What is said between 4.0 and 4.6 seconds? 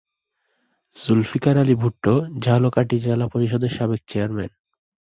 Chairman.